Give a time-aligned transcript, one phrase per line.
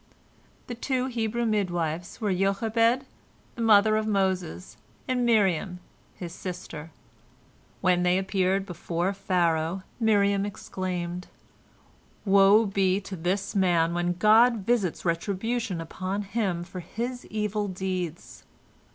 [0.65, 3.05] The two Hebrew midwives were Jochebed,
[3.53, 4.77] the mother of Moses,
[5.07, 5.79] and Miriam,
[6.15, 6.89] his sister.
[7.81, 11.27] When they appeared before Pharaoh, Miriam exclaimed:
[12.25, 18.43] "Woe be to this man when God visits retribution upon him for his evil deeds."